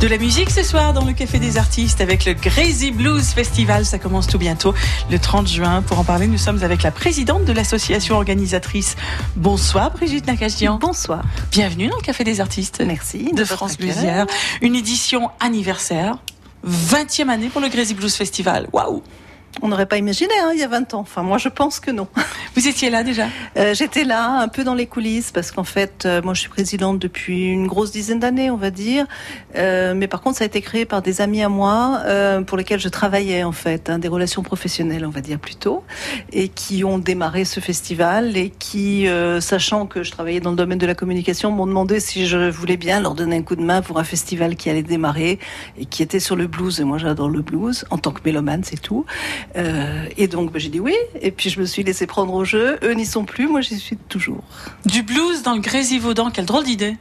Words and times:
De 0.00 0.06
la 0.06 0.16
musique 0.16 0.48
ce 0.48 0.62
soir 0.62 0.94
dans 0.94 1.04
le 1.04 1.12
Café 1.12 1.38
des 1.38 1.58
Artistes 1.58 2.00
avec 2.00 2.24
le 2.24 2.32
Crazy 2.32 2.90
Blues 2.90 3.34
Festival. 3.34 3.84
Ça 3.84 3.98
commence 3.98 4.26
tout 4.26 4.38
bientôt, 4.38 4.72
le 5.10 5.18
30 5.18 5.46
juin. 5.46 5.82
Pour 5.82 5.98
en 5.98 6.04
parler, 6.04 6.26
nous 6.26 6.38
sommes 6.38 6.62
avec 6.62 6.82
la 6.82 6.90
présidente 6.90 7.44
de 7.44 7.52
l'association 7.52 8.16
organisatrice. 8.16 8.96
Bonsoir 9.36 9.90
Brigitte 9.90 10.26
Nakachian. 10.26 10.78
Bonsoir. 10.78 11.22
Bienvenue 11.50 11.88
dans 11.88 11.96
le 11.96 12.02
Café 12.02 12.24
des 12.24 12.40
Artistes. 12.40 12.82
Merci. 12.86 13.32
De, 13.34 13.44
France 13.44 13.76
Bluesière. 13.76 14.24
Une 14.62 14.74
édition 14.74 15.28
anniversaire. 15.38 16.16
20e 16.66 17.28
année 17.28 17.50
pour 17.50 17.60
le 17.60 17.68
Crazy 17.68 17.92
Blues 17.92 18.14
Festival. 18.14 18.68
Waouh 18.72 19.02
on 19.62 19.68
n'aurait 19.68 19.86
pas 19.86 19.98
imaginé 19.98 20.32
hein, 20.42 20.52
il 20.54 20.60
y 20.60 20.62
a 20.62 20.68
20 20.68 20.94
ans. 20.94 21.00
Enfin, 21.00 21.22
moi, 21.22 21.38
je 21.38 21.48
pense 21.48 21.80
que 21.80 21.90
non. 21.90 22.08
Vous 22.54 22.68
étiez 22.68 22.90
là 22.90 23.02
déjà? 23.02 23.26
Euh, 23.56 23.74
J'étais 23.74 24.04
là, 24.04 24.40
un 24.40 24.48
peu 24.48 24.64
dans 24.64 24.74
les 24.74 24.86
coulisses, 24.86 25.32
parce 25.32 25.50
qu'en 25.50 25.64
fait, 25.64 26.04
euh, 26.06 26.22
moi, 26.22 26.34
je 26.34 26.40
suis 26.40 26.48
présidente 26.48 26.98
depuis 26.98 27.48
une 27.48 27.66
grosse 27.66 27.90
dizaine 27.90 28.20
d'années, 28.20 28.50
on 28.50 28.56
va 28.56 28.70
dire. 28.70 29.06
Euh, 29.56 29.94
mais 29.94 30.06
par 30.06 30.20
contre, 30.20 30.38
ça 30.38 30.44
a 30.44 30.46
été 30.46 30.60
créé 30.60 30.84
par 30.84 31.02
des 31.02 31.20
amis 31.20 31.42
à 31.42 31.48
moi, 31.48 32.02
pour 32.46 32.56
lesquels 32.56 32.80
je 32.80 32.88
travaillais, 32.88 33.42
en 33.42 33.52
fait, 33.52 33.90
hein, 33.90 33.98
des 33.98 34.08
relations 34.08 34.42
professionnelles, 34.42 35.04
on 35.04 35.10
va 35.10 35.20
dire 35.20 35.38
plutôt, 35.38 35.82
et 36.32 36.48
qui 36.48 36.84
ont 36.84 36.98
démarré 36.98 37.44
ce 37.44 37.60
festival 37.60 38.36
et 38.36 38.50
qui, 38.50 39.06
sachant 39.40 39.86
que 39.86 40.02
je 40.02 40.10
travaillais 40.10 40.40
dans 40.40 40.50
le 40.50 40.56
domaine 40.56 40.78
de 40.78 40.86
la 40.86 40.94
communication, 40.94 41.50
m'ont 41.50 41.66
demandé 41.66 42.00
si 42.00 42.26
je 42.26 42.50
voulais 42.50 42.76
bien 42.76 43.00
leur 43.00 43.14
donner 43.14 43.36
un 43.36 43.42
coup 43.42 43.56
de 43.56 43.62
main 43.62 43.82
pour 43.82 43.98
un 43.98 44.04
festival 44.04 44.56
qui 44.56 44.70
allait 44.70 44.82
démarrer 44.82 45.38
et 45.78 45.86
qui 45.86 46.02
était 46.02 46.20
sur 46.20 46.36
le 46.36 46.46
blues. 46.46 46.80
Et 46.80 46.84
moi, 46.84 46.98
j'adore 46.98 47.28
le 47.28 47.42
blues 47.42 47.84
en 47.90 47.98
tant 47.98 48.12
que 48.12 48.20
mélomane, 48.24 48.62
c'est 48.64 48.80
tout. 48.80 49.04
Et 49.54 50.28
donc, 50.28 50.52
bah, 50.52 50.58
j'ai 50.58 50.68
dit 50.68 50.80
oui. 50.80 50.94
Et 51.20 51.30
puis, 51.30 51.50
je 51.50 51.60
me 51.60 51.66
suis 51.66 51.82
laissé 51.82 52.06
prendre 52.06 52.34
au 52.34 52.44
jeu. 52.44 52.78
Eux 52.82 52.92
n'y 52.92 53.06
sont 53.06 53.24
plus. 53.24 53.39
Moi, 53.46 53.60
j'y 53.60 53.78
suis 53.78 53.96
toujours. 53.96 54.42
Du 54.86 55.02
blues 55.02 55.42
dans 55.42 55.54
le 55.54 55.60
Grésivaudan, 55.60 56.30
quelle 56.30 56.46
drôle 56.46 56.64
d'idée. 56.64 56.96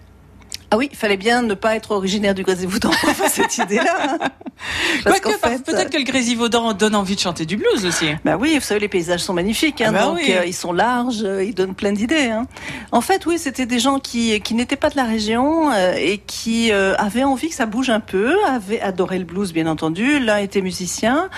Ah 0.71 0.77
oui, 0.77 0.89
il 0.91 0.97
fallait 0.97 1.17
bien 1.17 1.41
ne 1.41 1.55
pas 1.55 1.75
être 1.75 1.91
originaire 1.91 2.35
du 2.35 2.43
Grésivaudan 2.43 2.89
pour 2.89 3.09
faire 3.09 3.29
cette 3.29 3.57
idée-là. 3.57 4.17
peut-être 5.03 5.89
que 5.89 5.97
le 5.97 6.03
Grésivaudan 6.03 6.73
donne 6.73 6.95
envie 6.95 7.15
de 7.15 7.19
chanter 7.19 7.45
du 7.45 7.57
blues 7.57 7.85
aussi. 7.85 8.07
Bah 8.23 8.37
oui, 8.39 8.55
vous 8.55 8.61
savez, 8.61 8.81
les 8.81 8.87
paysages 8.87 9.21
sont 9.21 9.33
magnifiques, 9.33 9.81
hein, 9.81 9.87
ah 9.89 9.91
bah 9.91 10.05
donc 10.05 10.19
euh, 10.29 10.43
ils 10.45 10.53
sont 10.53 10.73
larges, 10.73 11.23
euh, 11.23 11.43
ils 11.43 11.55
donnent 11.55 11.73
plein 11.73 11.91
d'idées. 11.91 12.29
Hein. 12.29 12.45
En 12.91 13.01
fait, 13.01 13.25
oui, 13.25 13.39
c'était 13.39 13.65
des 13.65 13.79
gens 13.79 13.99
qui 13.99 14.39
qui 14.41 14.53
n'étaient 14.53 14.75
pas 14.75 14.89
de 14.89 14.97
la 14.97 15.05
région 15.05 15.71
euh, 15.71 15.93
et 15.97 16.19
qui 16.19 16.71
avaient 16.71 17.23
envie 17.23 17.49
que 17.49 17.55
ça 17.55 17.65
bouge 17.65 17.89
un 17.89 17.99
peu, 17.99 18.35
avaient 18.45 18.81
adoré 18.81 19.17
le 19.17 19.25
blues, 19.25 19.53
bien 19.53 19.67
entendu. 19.67 20.19
L'un 20.19 20.37
était 20.37 20.61
musicien, 20.61 21.29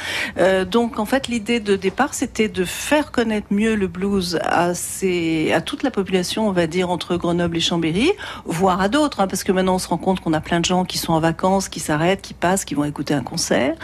donc 0.70 1.00
en 1.00 1.06
fait, 1.06 1.28
l'idée 1.28 1.60
de 1.60 1.76
départ, 1.76 2.14
c'était 2.14 2.50
de 2.50 2.66
faire 2.66 3.12
connaître 3.12 3.48
mieux 3.52 3.76
le 3.76 3.88
blues 3.88 4.40
à 4.44 4.72
à 4.72 5.62
toute 5.62 5.84
la 5.84 5.92
population, 5.92 6.48
on 6.48 6.52
va 6.52 6.68
dire 6.68 6.90
entre 6.90 7.16
Grenoble 7.16 7.58
et 7.58 7.62
Chambéry, 7.62 8.12
voire 8.46 8.82
à 8.82 8.90
d'autres 8.90 9.21
Parce 9.28 9.44
que 9.44 9.52
maintenant 9.52 9.76
on 9.76 9.80
se 9.80 9.88
rend 9.88 9.98
compte 9.98 10.20
qu'on 10.20 10.34
a 10.34 10.42
plein 10.42 10.60
de 10.60 10.66
gens 10.66 10.86
qui 10.86 10.98
sont 10.98 11.14
en 11.14 11.20
vacances, 11.20 11.70
qui 11.70 11.80
s'arrêtent, 11.80 12.22
qui 12.22 12.34
passent, 12.34 12.66
qui 12.66 12.76
vont 12.76 12.84
écouter 12.84 13.14
un 13.14 13.24
concert. 13.24 13.76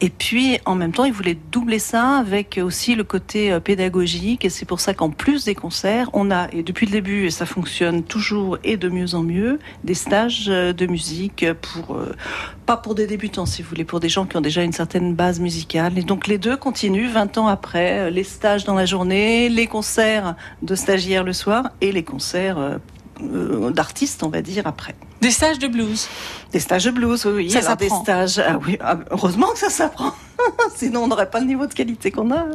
Et 0.00 0.10
puis 0.10 0.58
en 0.64 0.74
même 0.74 0.92
temps, 0.92 1.04
ils 1.04 1.12
voulaient 1.12 1.38
doubler 1.52 1.78
ça 1.78 2.18
avec 2.18 2.60
aussi 2.62 2.94
le 2.94 3.04
côté 3.04 3.52
euh, 3.52 3.60
pédagogique. 3.60 4.44
Et 4.44 4.50
c'est 4.50 4.66
pour 4.66 4.80
ça 4.80 4.94
qu'en 4.94 5.10
plus 5.10 5.44
des 5.44 5.54
concerts, 5.54 6.10
on 6.12 6.30
a, 6.30 6.48
et 6.52 6.62
depuis 6.62 6.86
le 6.86 6.92
début, 6.92 7.26
et 7.26 7.30
ça 7.30 7.46
fonctionne 7.46 8.02
toujours 8.02 8.58
et 8.64 8.76
de 8.76 8.88
mieux 8.88 9.14
en 9.14 9.22
mieux, 9.22 9.58
des 9.84 9.94
stages 9.94 10.46
euh, 10.48 10.72
de 10.72 10.86
musique 10.86 11.44
pour, 11.60 11.96
euh, 11.96 12.14
pas 12.66 12.76
pour 12.76 12.94
des 12.94 13.06
débutants 13.06 13.46
si 13.46 13.62
vous 13.62 13.68
voulez, 13.68 13.84
pour 13.84 14.00
des 14.00 14.08
gens 14.08 14.26
qui 14.26 14.36
ont 14.36 14.40
déjà 14.40 14.62
une 14.62 14.72
certaine 14.72 15.14
base 15.14 15.40
musicale. 15.40 15.98
Et 15.98 16.02
donc 16.02 16.26
les 16.26 16.38
deux 16.38 16.56
continuent 16.56 17.10
20 17.10 17.38
ans 17.38 17.48
après, 17.48 18.10
les 18.10 18.24
stages 18.24 18.64
dans 18.64 18.74
la 18.74 18.86
journée, 18.86 19.48
les 19.48 19.66
concerts 19.66 20.34
de 20.62 20.74
stagiaires 20.74 21.24
le 21.24 21.32
soir 21.32 21.70
et 21.80 21.92
les 21.92 22.02
concerts 22.02 22.78
d'artistes, 23.72 24.22
on 24.22 24.28
va 24.28 24.42
dire, 24.42 24.66
après. 24.66 24.94
Des 25.20 25.30
stages 25.30 25.58
de 25.58 25.68
blues 25.68 26.08
Des 26.52 26.60
stages 26.60 26.84
de 26.84 26.90
blues, 26.90 27.26
oui. 27.26 27.50
Ça 27.50 27.76
des 27.76 27.90
stages. 27.90 28.38
Ah 28.38 28.58
oui, 28.66 28.78
ah, 28.80 28.98
heureusement 29.10 29.48
que 29.52 29.58
ça 29.58 29.68
s'apprend. 29.68 30.12
Sinon, 30.74 31.04
on 31.04 31.06
n'aurait 31.08 31.30
pas 31.30 31.40
le 31.40 31.46
niveau 31.46 31.66
de 31.66 31.74
qualité 31.74 32.10
qu'on 32.10 32.32
a. 32.32 32.46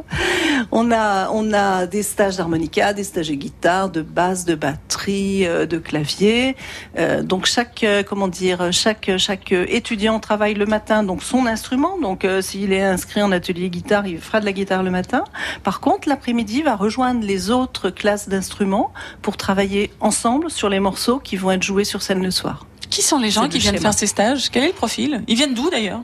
On 0.72 0.90
a, 0.90 1.30
on 1.30 1.52
a 1.52 1.86
des 1.86 2.02
stages 2.02 2.36
d'harmonica, 2.36 2.92
des 2.92 3.04
stages 3.04 3.28
de 3.28 3.34
guitare, 3.34 3.90
de 3.90 4.02
basse, 4.02 4.44
de 4.44 4.54
batterie, 4.54 5.46
euh, 5.46 5.66
de 5.66 5.78
clavier. 5.78 6.56
Euh, 6.98 7.22
donc 7.22 7.46
chaque, 7.46 7.84
euh, 7.84 8.02
comment 8.02 8.28
dire, 8.28 8.72
chaque 8.72 9.10
chaque 9.18 9.52
étudiant 9.52 10.18
travaille 10.20 10.54
le 10.54 10.66
matin 10.66 11.02
donc 11.02 11.22
son 11.22 11.46
instrument. 11.46 11.98
Donc 12.00 12.26
s'il 12.40 12.72
est 12.72 12.82
inscrit 12.82 13.22
en 13.22 13.32
atelier 13.32 13.70
guitare, 13.70 14.06
il 14.06 14.20
fera 14.20 14.40
de 14.40 14.44
la 14.44 14.52
guitare 14.52 14.82
le 14.82 14.90
matin. 14.90 15.24
Par 15.62 15.80
contre, 15.80 16.08
l'après-midi, 16.08 16.62
va 16.62 16.76
rejoindre 16.76 17.24
les 17.24 17.50
autres 17.50 17.90
classes 17.90 18.28
d'instruments 18.28 18.92
pour 19.22 19.36
travailler 19.36 19.92
ensemble 20.00 20.50
sur 20.50 20.68
les 20.68 20.80
morceaux 20.80 21.18
qui 21.18 21.36
vont 21.36 21.50
être 21.50 21.62
joués 21.62 21.84
sur 21.84 22.02
scène 22.02 22.22
le 22.22 22.30
soir. 22.30 22.55
Qui 22.90 23.02
sont 23.02 23.18
les 23.18 23.30
gens 23.30 23.48
qui 23.48 23.58
viennent 23.58 23.78
faire 23.78 23.94
ces 23.94 24.06
stages? 24.06 24.50
Quel 24.50 24.64
est 24.64 24.68
le 24.68 24.72
profil? 24.72 25.22
Ils 25.26 25.36
viennent 25.36 25.54
d'où 25.54 25.70
d'ailleurs? 25.70 26.00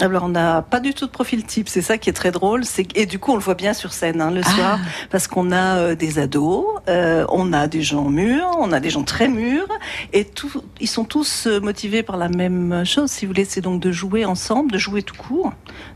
Alors 0.00 0.24
on 0.24 0.28
n'a 0.28 0.62
pas 0.62 0.80
du 0.80 0.92
tout 0.92 1.06
de 1.06 1.10
profil 1.10 1.44
type, 1.44 1.68
c'est 1.68 1.82
ça 1.82 1.96
qui 1.96 2.10
est 2.10 2.12
très 2.12 2.30
drôle. 2.30 2.62
et 2.94 3.06
du 3.06 3.18
coup 3.18 3.32
on 3.32 3.36
le 3.36 3.40
voit 3.40 3.54
bien 3.54 3.72
sur 3.72 3.92
scène 3.92 4.20
hein, 4.20 4.30
le 4.30 4.42
ah. 4.44 4.50
soir 4.50 4.78
parce 5.10 5.26
qu'on 5.26 5.52
a 5.52 5.78
euh, 5.78 5.94
des 5.94 6.18
ados, 6.18 6.66
euh, 6.88 7.24
on 7.30 7.52
a 7.52 7.66
des 7.66 7.82
gens 7.82 8.04
mûrs, 8.04 8.50
on 8.58 8.72
a 8.72 8.80
des 8.80 8.90
gens 8.90 9.04
très 9.04 9.28
mûrs 9.28 9.68
et 10.12 10.24
tout, 10.24 10.50
ils 10.80 10.88
sont 10.88 11.04
tous 11.04 11.46
euh, 11.46 11.60
motivés 11.60 12.02
par 12.02 12.18
la 12.18 12.28
même 12.28 12.84
chose. 12.84 13.10
Si 13.10 13.24
vous 13.24 13.30
voulez, 13.30 13.46
c'est 13.46 13.62
donc 13.62 13.80
de 13.80 13.90
jouer 13.90 14.24
ensemble, 14.24 14.70
de 14.70 14.78
jouer 14.78 15.02
tout 15.02 15.16
court. 15.16 15.52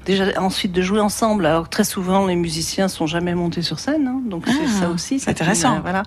Déjà 0.07 0.25
ensuite 0.41 0.73
de 0.73 0.83
jouer 0.83 1.01
ensemble. 1.01 1.45
Alors 1.45 1.69
très 1.69 1.85
souvent 1.85 2.27
les 2.27 2.37
musiciens 2.37 2.89
sont 2.89 3.07
jamais 3.07 3.35
montés 3.35 3.63
sur 3.63 3.79
scène, 3.79 4.07
hein, 4.07 4.23
donc 4.25 4.45
c'est 4.47 4.55
ah, 4.65 4.81
ça 4.81 4.89
aussi. 4.89 5.21
C'est 5.21 5.31
intéressant. 5.31 5.81
voilà. 5.81 6.05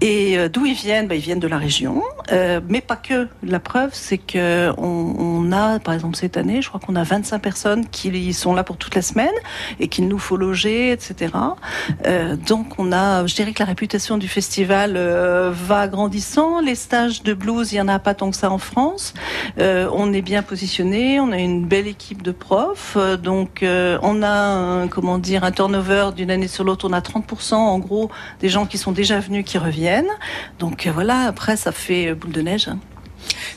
Et 0.00 0.48
d'où 0.50 0.66
ils 0.66 0.74
viennent? 0.74 1.08
Ben, 1.08 1.14
Ils 1.14 1.22
viennent 1.22 1.40
de 1.40 1.48
la 1.48 1.58
région, 1.58 2.02
mais 2.30 2.80
pas 2.80 2.96
que. 2.96 3.28
La 3.42 3.60
preuve, 3.60 3.90
c'est 3.92 4.18
que 4.18 4.72
on, 4.78 5.14
on 5.18 5.52
a, 5.52 5.78
par 5.78 5.94
exemple 5.94 6.16
cette 6.16 6.36
année, 6.36 6.62
je 6.62 6.68
crois 6.68 6.80
qu'on 6.80 6.96
a 6.96 7.02
20 7.02 7.21
25 7.22 7.38
personnes 7.38 7.86
qui 7.88 8.32
sont 8.32 8.52
là 8.52 8.64
pour 8.64 8.76
toute 8.76 8.96
la 8.96 9.02
semaine 9.02 9.34
et 9.78 9.86
qu'il 9.86 10.08
nous 10.08 10.18
faut 10.18 10.36
loger, 10.36 10.90
etc. 10.90 11.32
Euh, 12.06 12.34
donc 12.36 12.78
on 12.78 12.90
a, 12.90 13.24
je 13.26 13.34
dirais 13.36 13.52
que 13.52 13.60
la 13.60 13.66
réputation 13.66 14.18
du 14.18 14.26
festival 14.26 14.94
euh, 14.96 15.52
va 15.54 15.86
grandissant. 15.86 16.60
Les 16.60 16.74
stages 16.74 17.22
de 17.22 17.32
blues, 17.32 17.72
il 17.72 17.76
y 17.76 17.80
en 17.80 17.86
a 17.86 18.00
pas 18.00 18.14
tant 18.14 18.30
que 18.30 18.36
ça 18.36 18.50
en 18.50 18.58
France. 18.58 19.14
Euh, 19.58 19.88
on 19.92 20.12
est 20.12 20.20
bien 20.22 20.42
positionné, 20.42 21.20
on 21.20 21.30
a 21.30 21.38
une 21.38 21.64
belle 21.64 21.86
équipe 21.86 22.22
de 22.22 22.32
profs. 22.32 22.96
Donc 23.22 23.60
on 23.62 24.22
a, 24.22 24.28
un, 24.28 24.88
comment 24.88 25.18
dire, 25.18 25.44
un 25.44 25.52
turnover 25.52 26.10
d'une 26.16 26.32
année 26.32 26.48
sur 26.48 26.64
l'autre. 26.64 26.88
On 26.88 26.92
a 26.92 27.00
30% 27.00 27.54
en 27.54 27.78
gros 27.78 28.10
des 28.40 28.48
gens 28.48 28.66
qui 28.66 28.78
sont 28.78 28.92
déjà 28.92 29.20
venus 29.20 29.44
qui 29.44 29.58
reviennent. 29.58 30.10
Donc 30.58 30.88
voilà, 30.92 31.26
après 31.26 31.56
ça 31.56 31.70
fait 31.70 32.14
boule 32.14 32.32
de 32.32 32.42
neige. 32.42 32.66
Hein. 32.66 32.78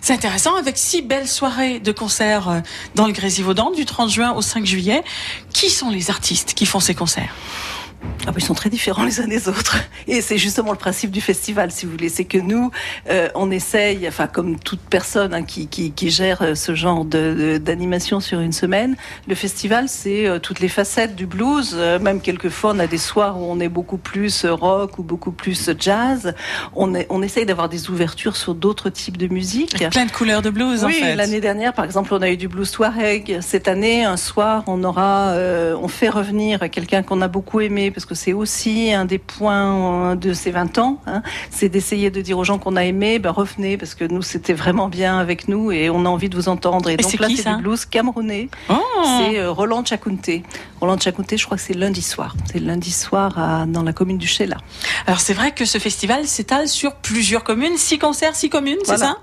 C'est 0.01 0.13
intéressant 0.13 0.55
avec 0.55 0.77
six 0.77 1.01
belles 1.01 1.27
soirées 1.27 1.79
de 1.79 1.91
concerts 1.91 2.49
euh, 2.49 2.59
dans 2.95 3.07
le 3.07 3.13
Grésivaudan 3.13 3.71
du 3.71 3.85
30 3.85 4.09
juin 4.09 4.33
au 4.33 4.41
5 4.41 4.65
juillet. 4.65 5.03
Qui 5.53 5.69
sont 5.69 5.89
les 5.89 6.09
artistes 6.09 6.53
qui 6.53 6.65
font 6.65 6.79
ces 6.79 6.95
concerts? 6.95 7.33
Ah 8.27 8.31
bah, 8.31 8.37
ils 8.37 8.43
sont 8.43 8.55
très 8.55 8.71
différents 8.71 9.03
les 9.03 9.19
uns 9.19 9.27
des 9.27 9.47
autres. 9.47 9.77
Et 10.07 10.21
c'est 10.21 10.37
justement 10.37 10.71
le 10.71 10.77
principe 10.77 11.11
du 11.11 11.21
festival, 11.21 11.71
si 11.71 11.85
vous 11.85 11.91
voulez. 11.91 12.09
C'est 12.09 12.25
que 12.25 12.39
nous, 12.39 12.71
euh, 13.09 13.29
on 13.35 13.51
essaye, 13.51 14.07
enfin 14.07 14.25
comme 14.25 14.57
toute 14.57 14.79
personne 14.79 15.33
hein, 15.33 15.43
qui, 15.43 15.67
qui, 15.67 15.91
qui, 15.91 16.09
gère 16.09 16.41
euh, 16.41 16.55
ce 16.55 16.73
genre 16.73 17.05
d'animation 17.05 18.19
sur 18.19 18.39
une 18.39 18.51
semaine, 18.51 18.95
le 19.27 19.35
festival, 19.35 19.89
c'est 19.89 20.27
euh, 20.27 20.39
toutes 20.39 20.59
les 20.59 20.69
facettes 20.69 21.15
du 21.15 21.27
blues. 21.27 21.75
même 22.01 22.19
quelquefois, 22.19 22.71
on 22.75 22.79
a 22.79 22.87
des 22.87 22.97
soirs 22.97 23.39
où 23.39 23.45
on 23.45 23.59
est 23.59 23.69
beaucoup 23.69 23.97
plus 23.97 24.45
rock 24.45 24.97
ou 24.97 25.03
beaucoup 25.03 25.31
plus 25.31 25.69
jazz. 25.79 26.33
On, 26.75 26.95
est, 26.95 27.05
on 27.09 27.21
essaye 27.21 27.45
d'avoir 27.45 27.69
des 27.69 27.89
ouvertures 27.89 28.37
sur 28.37 28.55
d'autres 28.55 28.89
types 28.89 29.17
de 29.17 29.27
musique. 29.27 29.87
plein 29.91 30.05
de 30.05 30.11
couleurs 30.11 30.41
de 30.41 30.49
blues, 30.49 30.83
oui, 30.83 30.95
en 30.97 31.05
fait. 31.05 31.15
l'année 31.15 31.41
dernière, 31.41 31.73
par 31.73 31.85
exemple, 31.85 32.13
on 32.13 32.21
a 32.21 32.29
eu 32.29 32.37
du 32.37 32.47
blues 32.47 32.71
Touareg. 32.71 33.39
Cette 33.41 33.67
année, 33.67 34.03
un 34.03 34.17
soir, 34.17 34.63
on 34.67 34.83
aura, 34.83 35.33
on 35.35 35.87
fait 35.87 36.09
revenir 36.09 36.69
quelqu'un 36.71 37.03
qu'on 37.03 37.21
a 37.21 37.27
beaucoup 37.27 37.61
aimé 37.61 37.91
parce 37.95 38.05
que 38.05 38.13
c'est 38.13 38.33
aussi 38.33 38.91
un 38.91 39.05
des 39.05 39.17
points 39.17 40.11
euh, 40.11 40.15
de 40.15 40.33
ces 40.33 40.51
20 40.51 40.77
ans, 40.79 40.99
hein, 41.07 41.21
c'est 41.49 41.69
d'essayer 41.69 42.11
de 42.11 42.19
dire 42.19 42.37
aux 42.37 42.43
gens 42.43 42.59
qu'on 42.59 42.75
a 42.75 42.83
aimé, 42.83 43.19
ben 43.19 43.31
revenez, 43.31 43.77
parce 43.77 43.95
que 43.95 44.03
nous, 44.03 44.21
c'était 44.21 44.53
vraiment 44.53 44.89
bien 44.89 45.17
avec 45.17 45.47
nous 45.47 45.71
et 45.71 45.89
on 45.89 46.05
a 46.05 46.09
envie 46.09 46.27
de 46.27 46.35
vous 46.35 46.49
entendre. 46.49 46.89
Et, 46.89 46.97
donc 46.97 47.17
là, 47.17 47.27
c'est 47.33 47.55
du 47.55 47.61
blues 47.61 47.85
camerounais. 47.85 48.49
Oh. 48.69 48.75
c'est 49.03 49.39
euh, 49.39 49.49
Roland 49.49 49.85
Chakunte. 49.85 50.29
Roland 50.81 50.99
Chakunte, 50.99 51.37
je 51.37 51.45
crois 51.45 51.55
que 51.55 51.63
c'est 51.63 51.73
lundi 51.73 52.01
soir. 52.01 52.35
C'est 52.51 52.59
lundi 52.59 52.91
soir 52.91 53.39
à, 53.39 53.65
dans 53.65 53.83
la 53.83 53.93
commune 53.93 54.17
du 54.17 54.27
Chéla. 54.27 54.57
Alors 55.07 55.21
c'est 55.21 55.33
vrai 55.33 55.53
que 55.53 55.63
ce 55.63 55.77
festival 55.77 56.27
s'étale 56.27 56.67
sur 56.67 56.95
plusieurs 56.95 57.45
communes, 57.45 57.77
six 57.77 57.97
concerts, 57.97 58.35
six 58.35 58.49
communes, 58.49 58.79
c'est 58.83 58.97
ça? 58.97 59.17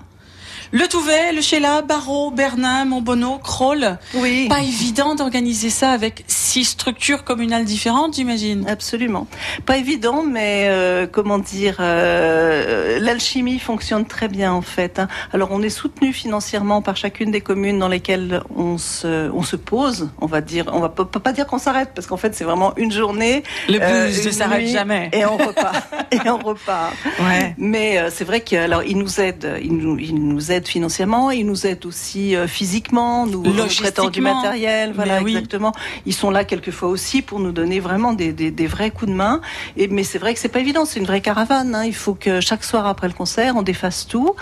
Le 0.73 0.87
Touvet, 0.87 1.33
le 1.33 1.41
Sheila, 1.41 1.83
Barreau, 1.83 2.31
Bernin, 2.31 2.85
Montbonneau, 2.85 3.37
Kroll. 3.37 3.99
Oui. 4.15 4.47
Pas 4.49 4.61
évident 4.61 5.13
d'organiser 5.13 5.69
ça 5.69 5.91
avec 5.91 6.23
six 6.25 6.65
structures 6.65 7.23
communales 7.23 7.63
différentes, 7.63 8.15
j'imagine. 8.15 8.67
Absolument. 8.67 9.27
Pas 9.67 9.77
évident, 9.77 10.23
mais 10.23 10.65
euh, 10.69 11.05
comment 11.05 11.37
dire, 11.37 11.77
euh, 11.79 12.97
l'alchimie 12.99 13.59
fonctionne 13.59 14.05
très 14.05 14.27
bien 14.27 14.51
en 14.51 14.63
fait. 14.63 14.97
Hein. 14.97 15.07
Alors 15.31 15.49
on 15.51 15.61
est 15.61 15.69
soutenu 15.69 16.11
financièrement 16.11 16.81
par 16.81 16.97
chacune 16.97 17.29
des 17.29 17.41
communes 17.41 17.77
dans 17.77 17.87
lesquelles 17.87 18.41
on 18.55 18.79
se, 18.79 19.29
on 19.29 19.43
se 19.43 19.55
pose. 19.55 20.09
On 20.21 20.25
va 20.25 20.41
dire, 20.41 20.65
on 20.73 20.79
va 20.79 20.89
pas, 20.89 21.05
pas 21.05 21.33
dire 21.33 21.45
qu'on 21.45 21.59
s'arrête 21.59 21.91
parce 21.93 22.07
qu'en 22.07 22.17
fait 22.17 22.33
c'est 22.33 22.45
vraiment 22.45 22.75
une 22.77 22.91
journée. 22.91 23.43
Le 23.67 23.77
blues 23.77 24.21
euh, 24.21 24.25
ne 24.25 24.31
s'arrête 24.31 24.67
jamais. 24.69 25.11
Et 25.13 25.23
on 25.23 25.37
repart. 25.37 25.93
et 26.11 26.27
on 26.27 26.39
repart. 26.39 26.95
Ouais. 27.19 27.53
Mais 27.59 27.99
euh, 27.99 28.09
c'est 28.11 28.25
vrai 28.25 28.41
qu'il 28.41 28.75
il 28.87 28.97
nous 28.97 29.21
aide, 29.21 29.59
il 29.61 29.77
nous, 29.77 29.99
il 29.99 30.15
nous 30.15 30.51
aide 30.51 30.62
financièrement, 30.67 31.31
ils 31.31 31.45
nous 31.45 31.65
aident 31.65 31.85
aussi 31.85 32.35
physiquement, 32.47 33.25
nous, 33.25 33.43
prêtant 33.77 34.09
du 34.09 34.21
matériel, 34.21 34.93
voilà 34.93 35.19
exactement. 35.19 35.73
Ils 36.05 36.13
sont 36.13 36.29
là 36.29 36.43
quelquefois 36.43 36.89
aussi 36.89 37.21
pour 37.21 37.39
nous 37.39 37.51
donner 37.51 37.79
vraiment 37.79 38.13
des, 38.13 38.33
des, 38.33 38.51
des 38.51 38.67
vrais 38.67 38.91
coups 38.91 39.11
de 39.11 39.15
main. 39.15 39.41
Et 39.77 39.87
mais 39.87 40.03
c'est 40.03 40.17
vrai 40.17 40.33
que 40.33 40.39
c'est 40.39 40.49
pas 40.49 40.59
évident, 40.59 40.85
c'est 40.85 40.99
une 40.99 41.05
vraie 41.05 41.21
caravane. 41.21 41.75
Hein. 41.75 41.85
Il 41.85 41.95
faut 41.95 42.13
que 42.13 42.39
chaque 42.41 42.63
soir 42.63 42.87
après 42.87 43.07
le 43.07 43.13
concert, 43.13 43.55
on 43.55 43.61
défasse 43.61 44.07
tout, 44.07 44.35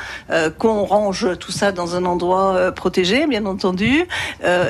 qu'on 0.58 0.84
range 0.84 1.38
tout 1.40 1.52
ça 1.52 1.72
dans 1.72 1.96
un 1.96 2.06
endroit 2.06 2.72
protégé, 2.72 3.28
bien 3.28 3.46
entendu, 3.46 4.06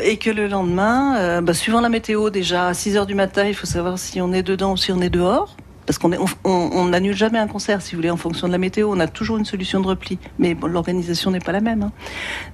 et 0.04 0.18
que 0.18 0.30
le 0.30 0.48
lendemain, 0.48 1.42
bah, 1.42 1.54
suivant 1.54 1.82
la 1.82 1.90
météo 1.90 2.30
déjà 2.30 2.68
à 2.68 2.74
6 2.74 2.98
heures 2.98 3.06
du 3.06 3.16
matin, 3.16 3.46
il 3.46 3.56
faut 3.56 3.68
savoir 3.68 4.00
si 4.00 4.22
on 4.22 4.34
est 4.34 4.44
dedans 4.44 4.74
ou 4.74 4.78
si 4.78 4.92
on 4.92 5.02
est 5.02 5.10
dehors. 5.10 5.56
Parce 5.92 6.00
qu'on 6.00 6.26
on 6.46 6.86
n'annule 6.86 7.18
jamais 7.18 7.38
un 7.38 7.48
concert, 7.48 7.82
si 7.82 7.92
vous 7.92 7.98
voulez, 7.98 8.12
en 8.12 8.16
fonction 8.16 8.48
de 8.48 8.54
la 8.54 8.58
météo. 8.58 8.90
On 8.90 9.00
a 9.02 9.08
toujours 9.08 9.38
une 9.38 9.44
solution 9.44 9.82
de 9.82 9.88
repli. 9.88 10.20
Mais 10.40 10.56
l'organisation 10.66 11.32
n'est 11.32 11.42
pas 11.42 11.52
la 11.52 11.60
même. 11.60 11.84
Hein. 11.84 11.92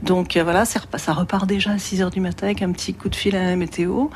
Donc 0.02 0.36
euh, 0.36 0.44
voilà, 0.44 0.66
ça 0.66 1.14
repart 1.14 1.46
déjà 1.46 1.70
à 1.70 1.78
6 1.78 2.02
heures 2.02 2.10
du 2.10 2.20
matin 2.20 2.48
avec 2.48 2.64
un 2.64 2.72
petit 2.72 2.96
coup 2.96 3.10
de 3.10 3.16
fil 3.16 3.36
à 3.36 3.44
la 3.44 3.56
météo. 3.56 4.08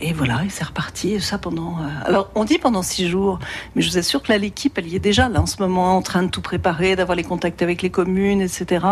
Et 0.00 0.12
voilà, 0.12 0.44
et 0.44 0.48
c'est 0.48 0.64
reparti. 0.64 1.14
Et 1.14 1.20
ça 1.20 1.38
pendant. 1.38 1.78
Euh, 1.78 1.88
alors, 2.04 2.30
on 2.34 2.44
dit 2.44 2.58
pendant 2.58 2.82
six 2.82 3.08
jours, 3.08 3.38
mais 3.74 3.82
je 3.82 3.90
vous 3.90 3.98
assure 3.98 4.22
que 4.22 4.30
là, 4.30 4.38
l'équipe, 4.38 4.78
elle 4.78 4.86
y 4.86 4.96
est 4.96 5.00
déjà 5.00 5.28
là 5.28 5.40
en 5.40 5.46
ce 5.46 5.60
moment, 5.60 5.96
en 5.96 6.02
train 6.02 6.22
de 6.22 6.28
tout 6.28 6.40
préparer, 6.40 6.94
d'avoir 6.94 7.16
les 7.16 7.24
contacts 7.24 7.62
avec 7.62 7.82
les 7.82 7.90
communes, 7.90 8.40
etc. 8.40 8.86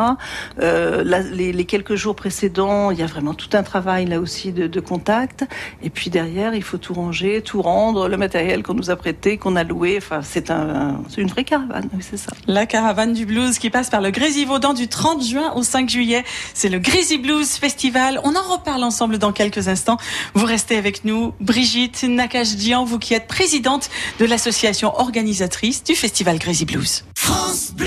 Euh, 0.60 1.04
là, 1.04 1.20
les, 1.20 1.64
quelques 1.64 1.94
jours 1.94 2.16
précédents, 2.16 2.90
il 2.90 2.98
y 2.98 3.02
a 3.02 3.06
vraiment 3.06 3.34
tout 3.34 3.48
un 3.52 3.62
travail 3.62 4.06
là 4.06 4.20
aussi 4.20 4.52
de, 4.52 4.66
de 4.66 4.80
contact. 4.80 5.44
Et 5.82 5.90
puis 5.90 6.10
derrière, 6.10 6.54
il 6.54 6.62
faut 6.62 6.78
tout 6.78 6.94
ranger, 6.94 7.42
tout 7.42 7.62
rendre, 7.62 8.08
le 8.08 8.16
matériel 8.16 8.62
qu'on 8.62 8.74
nous 8.74 8.90
a 8.90 8.96
prêté, 8.96 9.38
qu'on 9.38 9.54
a 9.56 9.62
loué. 9.62 9.96
Enfin, 9.98 10.20
c'est 10.22 10.50
un, 10.50 11.00
une 11.16 11.28
vraie 11.28 11.44
caravane, 11.44 11.88
oui, 11.92 12.00
c'est 12.08 12.16
ça. 12.16 12.32
La 12.46 12.66
caravane 12.66 13.12
du 13.12 13.26
blues 13.26 13.58
qui 13.58 13.70
passe 13.70 13.90
par 13.90 14.00
le 14.00 14.10
Grésivaudan 14.10 14.74
du 14.74 14.88
30 14.88 15.22
juin 15.22 15.52
au 15.54 15.62
5 15.62 15.88
juillet. 15.88 16.24
C'est 16.54 16.68
le 16.68 16.78
Grésy 16.78 17.18
Blues 17.18 17.48
Festival. 17.56 18.20
On 18.24 18.34
en 18.34 18.42
reparle 18.42 18.82
ensemble 18.82 19.18
dans 19.18 19.32
quelques 19.32 19.68
instants. 19.68 19.98
Vous 20.34 20.46
restez 20.46 20.76
avec 20.76 20.95
nous, 21.04 21.34
Brigitte 21.40 22.04
Nakajdian, 22.04 22.84
vous 22.84 22.98
qui 22.98 23.14
êtes 23.14 23.26
présidente 23.26 23.90
de 24.18 24.24
l'association 24.24 24.94
organisatrice 24.98 25.84
du 25.84 25.94
festival 25.94 26.38
Crazy 26.38 26.64
Blues. 26.64 27.04
France 27.14 27.72
Bleu. 27.74 27.86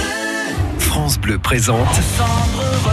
France 0.80 1.20
Bleu 1.20 1.38
présente 1.40 1.88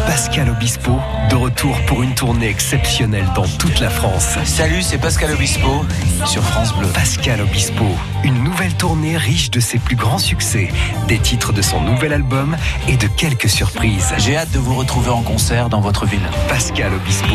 Pascal 0.06 0.50
Obispo, 0.50 0.92
de 1.30 1.34
retour 1.34 1.76
pour 1.86 2.02
une 2.02 2.14
tournée 2.14 2.48
exceptionnelle 2.48 3.26
dans 3.34 3.46
toute 3.58 3.80
la 3.80 3.90
France. 3.90 4.36
Salut, 4.44 4.82
c'est 4.82 4.98
Pascal 4.98 5.32
Obispo 5.32 5.84
sur 6.24 6.42
France 6.42 6.74
Bleu. 6.74 6.88
Pascal 6.88 7.40
Obispo, 7.40 7.84
une 8.22 8.44
nouvelle 8.44 8.74
tournée 8.74 9.16
riche 9.16 9.50
de 9.50 9.60
ses 9.60 9.78
plus 9.78 9.96
grands 9.96 10.18
succès, 10.18 10.68
des 11.08 11.18
titres 11.18 11.52
de 11.52 11.62
son 11.62 11.80
nouvel 11.80 12.12
album 12.12 12.56
et 12.88 12.96
de 12.96 13.08
quelques 13.08 13.48
surprises. 13.48 14.14
J'ai 14.18 14.36
hâte 14.36 14.52
de 14.52 14.58
vous 14.58 14.74
retrouver 14.74 15.10
en 15.10 15.22
concert 15.22 15.68
dans 15.68 15.80
votre 15.80 16.06
ville. 16.06 16.28
Pascal 16.48 16.92
Obispo 16.94 17.34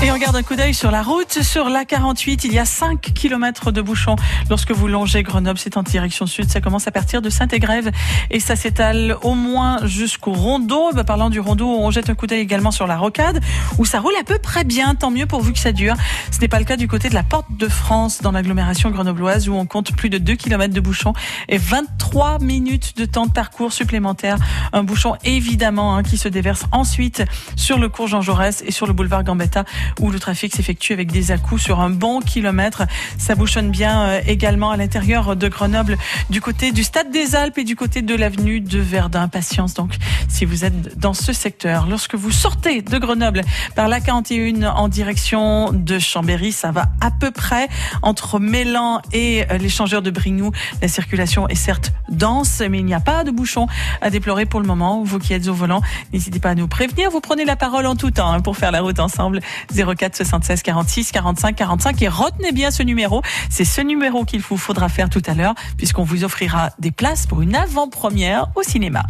Et 0.00 0.12
on 0.12 0.16
garde 0.16 0.36
un 0.36 0.44
coup 0.44 0.54
d'œil 0.54 0.74
sur 0.74 0.92
la 0.92 1.02
route. 1.02 1.42
Sur 1.42 1.68
la 1.68 1.84
48, 1.84 2.44
il 2.44 2.52
y 2.52 2.60
a 2.60 2.64
5 2.64 3.00
km 3.00 3.72
de 3.72 3.82
bouchons. 3.82 4.14
Lorsque 4.48 4.70
vous 4.70 4.86
longez 4.86 5.24
Grenoble, 5.24 5.58
c'est 5.58 5.76
en 5.76 5.82
direction 5.82 6.24
sud. 6.26 6.48
Ça 6.48 6.60
commence 6.60 6.86
à 6.86 6.92
partir 6.92 7.20
de 7.20 7.28
Saint-Égrève 7.30 7.90
et 8.30 8.38
ça 8.38 8.54
s'étale 8.54 9.16
au 9.22 9.34
moins 9.34 9.84
jusqu'au 9.86 10.32
rondeau. 10.32 10.92
Bah, 10.94 11.02
parlant 11.02 11.30
du 11.30 11.40
rondeau, 11.40 11.66
on 11.66 11.90
jette 11.90 12.10
un 12.10 12.14
coup 12.14 12.28
d'œil 12.28 12.38
également 12.38 12.70
sur 12.70 12.86
la 12.86 12.96
rocade 12.96 13.40
où 13.78 13.84
ça 13.84 13.98
roule 13.98 14.12
à 14.20 14.22
peu 14.22 14.38
près 14.38 14.62
bien. 14.62 14.94
Tant 14.94 15.10
mieux 15.10 15.26
pourvu 15.26 15.52
que 15.52 15.58
ça 15.58 15.72
dure. 15.72 15.96
Ce 16.30 16.38
n'est 16.38 16.48
pas 16.48 16.60
le 16.60 16.64
cas 16.64 16.76
du 16.76 16.86
côté 16.86 17.08
de 17.08 17.14
la 17.14 17.24
Porte 17.24 17.46
de 17.50 17.66
France 17.66 18.22
dans 18.22 18.30
l'agglomération 18.30 18.90
grenobloise 18.90 19.48
où 19.48 19.54
on 19.54 19.66
compte 19.66 19.96
plus 19.96 20.10
de 20.10 20.18
2 20.18 20.36
km 20.36 20.72
de 20.72 20.80
bouchons 20.80 21.12
et 21.48 21.58
23 21.58 22.38
minutes 22.38 22.96
de 22.96 23.04
temps 23.04 23.26
de 23.26 23.32
parcours 23.32 23.72
supplémentaire. 23.72 24.36
Un 24.72 24.84
bouchon 24.84 25.16
évidemment 25.24 25.96
hein, 25.96 26.04
qui 26.04 26.18
se 26.18 26.28
déverse 26.28 26.66
ensuite 26.70 27.24
sur 27.56 27.80
le 27.80 27.88
cours 27.88 28.06
Jean 28.06 28.20
Jaurès 28.20 28.62
et 28.64 28.70
sur 28.70 28.86
le 28.86 28.92
boulevard 28.92 29.24
Gambetta 29.24 29.64
où 30.00 30.10
le 30.10 30.18
trafic 30.18 30.54
s'effectue 30.54 30.92
avec 30.92 31.10
des 31.12 31.32
à 31.32 31.36
sur 31.56 31.80
un 31.80 31.90
bon 31.90 32.20
kilomètre. 32.20 32.82
Ça 33.16 33.34
bouchonne 33.34 33.70
bien 33.70 34.02
euh, 34.02 34.20
également 34.26 34.70
à 34.70 34.76
l'intérieur 34.76 35.36
de 35.36 35.48
Grenoble, 35.48 35.96
du 36.30 36.40
côté 36.40 36.72
du 36.72 36.82
Stade 36.82 37.10
des 37.10 37.34
Alpes 37.34 37.58
et 37.58 37.64
du 37.64 37.76
côté 37.76 38.02
de 38.02 38.14
l'avenue 38.14 38.60
de 38.60 38.78
Verdun. 38.78 39.28
Patience 39.28 39.74
donc 39.74 39.94
si 40.28 40.44
vous 40.44 40.64
êtes 40.64 40.98
dans 40.98 41.14
ce 41.14 41.32
secteur. 41.32 41.86
Lorsque 41.88 42.14
vous 42.14 42.30
sortez 42.30 42.82
de 42.82 42.98
Grenoble 42.98 43.42
par 43.74 43.88
la 43.88 44.00
41 44.00 44.68
en 44.68 44.88
direction 44.88 45.72
de 45.72 45.98
Chambéry, 45.98 46.52
ça 46.52 46.70
va 46.70 46.86
à 47.00 47.10
peu 47.10 47.30
près 47.30 47.68
entre 48.02 48.38
Mélan 48.38 49.00
et 49.12 49.44
euh, 49.50 49.58
l'échangeur 49.58 50.02
de 50.02 50.10
Brignoux. 50.10 50.52
La 50.82 50.88
circulation 50.88 51.48
est 51.48 51.54
certes 51.54 51.92
dense, 52.10 52.62
mais 52.68 52.78
il 52.78 52.84
n'y 52.84 52.94
a 52.94 53.00
pas 53.00 53.24
de 53.24 53.30
bouchon 53.30 53.66
à 54.00 54.10
déplorer 54.10 54.46
pour 54.46 54.60
le 54.60 54.66
moment. 54.66 55.02
Vous 55.02 55.18
qui 55.18 55.32
êtes 55.32 55.48
au 55.48 55.54
volant, 55.54 55.80
n'hésitez 56.12 56.40
pas 56.40 56.50
à 56.50 56.54
nous 56.54 56.68
prévenir. 56.68 57.10
Vous 57.10 57.20
prenez 57.20 57.44
la 57.44 57.56
parole 57.56 57.86
en 57.86 57.96
tout 57.96 58.10
temps 58.10 58.30
hein, 58.30 58.40
pour 58.40 58.56
faire 58.56 58.72
la 58.72 58.80
route 58.80 58.98
ensemble. 59.00 59.40
04 59.84 60.16
76 60.16 60.62
46 60.62 61.12
45 61.12 61.56
45 61.56 62.02
et 62.02 62.08
retenez 62.08 62.52
bien 62.52 62.70
ce 62.70 62.82
numéro. 62.82 63.22
C'est 63.50 63.64
ce 63.64 63.80
numéro 63.80 64.24
qu'il 64.24 64.40
vous 64.40 64.56
faudra 64.56 64.88
faire 64.88 65.10
tout 65.10 65.22
à 65.26 65.34
l'heure 65.34 65.54
puisqu'on 65.76 66.04
vous 66.04 66.24
offrira 66.24 66.70
des 66.78 66.90
places 66.90 67.26
pour 67.26 67.42
une 67.42 67.54
avant-première 67.54 68.48
au 68.54 68.62
cinéma. 68.62 69.04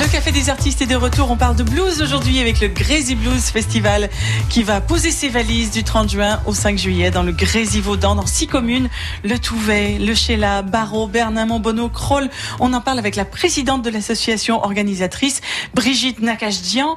Le 0.00 0.10
Café 0.10 0.32
des 0.32 0.50
artistes 0.50 0.82
est 0.82 0.86
de 0.86 0.96
retour. 0.96 1.30
On 1.30 1.36
parle 1.36 1.54
de 1.54 1.62
blues 1.62 2.02
aujourd'hui 2.02 2.40
avec 2.40 2.60
le 2.60 2.66
Grazy 2.66 3.14
Blues 3.14 3.44
Festival 3.44 4.10
qui 4.50 4.64
va 4.64 4.80
poser 4.80 5.12
ses 5.12 5.28
valises 5.28 5.70
du 5.70 5.84
30 5.84 6.10
juin 6.10 6.40
au 6.46 6.54
5 6.54 6.76
juillet 6.76 7.12
dans 7.12 7.22
le 7.22 7.30
Grésivaudan, 7.30 8.16
dans 8.16 8.26
six 8.26 8.48
communes, 8.48 8.88
le 9.22 9.38
Touvet, 9.38 9.98
le 10.00 10.14
Chéla, 10.14 10.62
Barreau, 10.62 11.06
Bernin, 11.06 11.46
Montbonneau, 11.46 11.88
Kroll. 11.88 12.28
On 12.58 12.72
en 12.72 12.80
parle 12.80 12.98
avec 12.98 13.14
la 13.14 13.24
présidente 13.24 13.82
de 13.82 13.90
l'association 13.90 14.64
organisatrice, 14.64 15.40
Brigitte 15.74 16.20
Nakajdian. 16.20 16.96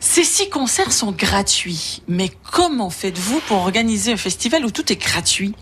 Ces 0.00 0.24
six 0.24 0.48
concerts 0.48 0.92
sont 0.92 1.12
gratuits. 1.12 2.02
Mais 2.08 2.30
comment 2.50 2.88
faites-vous 2.88 3.40
pour 3.48 3.58
organiser 3.58 4.14
un 4.14 4.16
festival 4.16 4.64
où 4.64 4.70
tout 4.70 4.90
est 4.90 5.00
gratuit? 5.00 5.54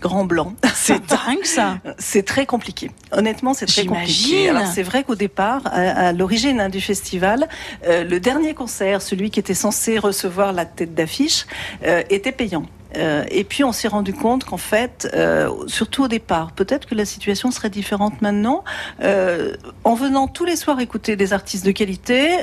Grand 0.00 0.24
blanc. 0.24 0.54
C'est 0.74 1.04
dingue 1.08 1.44
ça. 1.44 1.78
c'est 1.98 2.24
très 2.24 2.46
compliqué. 2.46 2.90
Honnêtement, 3.12 3.54
c'est 3.54 3.66
très 3.66 3.86
compliqué. 3.86 4.52
C'est 4.74 4.82
vrai 4.82 5.04
qu'au 5.04 5.14
départ, 5.14 5.62
à, 5.66 6.12
l'origine 6.12 6.60
hein, 6.60 6.68
du 6.68 6.80
festival, 6.80 7.48
euh, 7.86 8.04
le 8.04 8.20
dernier 8.20 8.54
concert, 8.54 9.02
celui 9.02 9.30
qui 9.30 9.40
était 9.40 9.54
censé 9.54 9.98
recevoir 9.98 10.52
la 10.52 10.64
tête 10.64 10.94
d'affiche, 10.94 11.46
euh, 11.84 12.02
était 12.10 12.32
payant. 12.32 12.66
Euh, 12.96 13.24
et 13.30 13.44
puis 13.44 13.64
on 13.64 13.72
s'est 13.72 13.88
rendu 13.88 14.12
compte 14.12 14.44
qu'en 14.44 14.56
fait, 14.56 15.08
euh, 15.14 15.50
surtout 15.66 16.04
au 16.04 16.08
départ, 16.08 16.52
peut-être 16.52 16.86
que 16.86 16.94
la 16.94 17.04
situation 17.04 17.50
serait 17.50 17.70
différente 17.70 18.22
maintenant. 18.22 18.64
Euh, 19.02 19.56
en 19.84 19.94
venant 19.94 20.28
tous 20.28 20.44
les 20.44 20.56
soirs 20.56 20.80
écouter 20.80 21.16
des 21.16 21.32
artistes 21.32 21.64
de 21.64 21.72
qualité, 21.72 22.38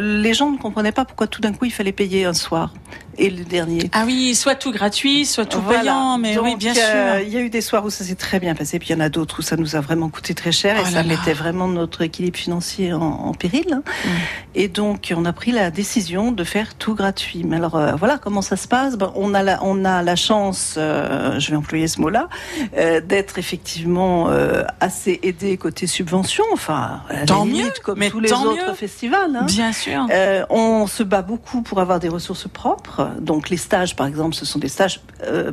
les 0.00 0.34
gens 0.34 0.50
ne 0.50 0.58
comprenaient 0.58 0.92
pas 0.92 1.04
pourquoi 1.04 1.26
tout 1.26 1.40
d'un 1.40 1.52
coup 1.52 1.64
il 1.64 1.72
fallait 1.72 1.92
payer 1.92 2.24
un 2.24 2.34
soir 2.34 2.72
et 3.18 3.30
le 3.30 3.44
dernier. 3.44 3.90
Ah 3.92 4.04
oui, 4.06 4.34
soit 4.34 4.54
tout 4.54 4.72
gratuit, 4.72 5.26
soit 5.26 5.44
tout 5.44 5.60
payant, 5.60 6.18
mais 6.18 6.38
oui, 6.38 6.56
bien 6.56 6.74
sûr. 6.74 6.82
Il 7.22 7.28
y 7.28 7.36
a 7.36 7.40
eu 7.40 7.50
des 7.50 7.60
soirs 7.60 7.84
où 7.84 7.90
ça 7.90 8.04
s'est 8.04 8.14
très 8.14 8.40
bien 8.40 8.54
passé, 8.54 8.78
puis 8.78 8.88
il 8.88 8.92
y 8.92 8.94
en 8.96 9.00
a 9.00 9.08
d'autres 9.08 9.40
où 9.40 9.42
ça 9.42 9.56
nous 9.56 9.76
a 9.76 9.80
vraiment 9.80 10.08
coûté 10.08 10.34
très 10.34 10.52
cher 10.52 10.76
et 10.78 10.82
oh 10.84 10.90
ça 10.90 11.02
mettait 11.02 11.34
vraiment 11.34 11.68
notre 11.68 12.02
équilibre 12.02 12.38
financier 12.38 12.92
en, 12.92 13.32
péril. 13.34 13.82
Mm. 14.04 14.08
Et 14.54 14.68
donc 14.68 15.12
on 15.16 15.24
a 15.24 15.32
pris 15.32 15.52
la 15.52 15.70
décision 15.70 16.32
de 16.32 16.44
faire 16.44 16.74
tout 16.74 16.94
gratuit. 16.94 17.44
Mais 17.44 17.56
alors 17.56 17.78
voilà 17.98 18.18
comment 18.18 18.42
ça 18.42 18.56
se 18.56 18.66
passe. 18.66 18.96
Ben, 18.96 19.12
on 19.14 19.34
a 19.34 19.42
la, 19.42 19.62
on 19.62 19.69
a 19.84 20.02
la 20.02 20.16
chance, 20.16 20.74
euh, 20.76 21.38
je 21.38 21.50
vais 21.50 21.56
employer 21.56 21.88
ce 21.88 22.00
mot-là, 22.00 22.28
euh, 22.76 23.00
d'être 23.00 23.38
effectivement 23.38 24.28
euh, 24.28 24.64
assez 24.80 25.20
aidé 25.22 25.56
côté 25.56 25.86
subvention, 25.86 26.44
enfin, 26.52 27.02
tant 27.26 27.44
mieux, 27.44 27.72
comme 27.82 27.98
mais 27.98 28.10
tous 28.10 28.20
les 28.20 28.32
autres 28.32 28.74
festivals. 28.74 29.36
Hein. 29.36 29.46
Bien 29.46 29.72
sûr. 29.72 30.06
on 30.50 30.86
se 30.86 31.02
bat 31.02 31.22
beaucoup 31.22 31.62
pour 31.62 31.80
avoir 31.80 32.00
des 32.00 32.08
ressources 32.08 32.48
propres. 32.48 33.10
Donc 33.20 33.50
les 33.50 33.56
stages, 33.56 33.96
par 33.96 34.06
exemple, 34.06 34.34
ce 34.34 34.44
sont 34.44 34.58
des 34.58 34.68
stages 34.68 35.00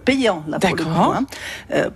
payants 0.06 0.44
là 0.48 0.60
pour 0.60 0.76
le 0.76 0.84
coup. 0.84 0.90
Hein. 0.90 1.26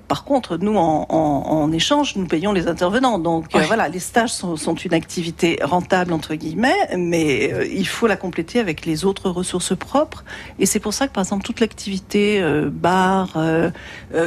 par 0.07 0.23
contre, 0.23 0.57
nous, 0.57 0.75
en, 0.77 1.71
échange, 1.71 2.15
nous 2.15 2.27
payons 2.27 2.53
les 2.53 2.67
intervenants. 2.67 3.19
Donc 3.19 3.45
voilà, 3.53 3.87
les 3.87 3.99
stages 3.99 4.33
sont, 4.33 4.55
sont, 4.57 4.75
une 4.75 4.93
activité 4.93 5.59
rentable 5.61 6.13
entre 6.13 6.35
guillemets, 6.35 6.75
mais 6.97 7.69
il 7.71 7.87
faut 7.87 8.07
la 8.07 8.17
compléter 8.17 8.59
avec 8.59 8.85
les 8.85 9.05
autres 9.05 9.29
ressources 9.29 9.75
propres. 9.75 10.23
Et 10.59 10.65
c'est 10.65 10.79
pour 10.79 10.93
ça 10.93 11.07
que, 11.07 11.13
par 11.13 11.23
exemple, 11.23 11.43
toute 11.43 11.59
l'activité 11.59 12.11
activités, 12.12 12.41
bars, 12.72 13.38